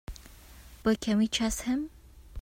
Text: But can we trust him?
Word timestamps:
But 0.81 0.99
can 0.99 1.19
we 1.19 1.27
trust 1.27 1.61
him? 1.61 1.91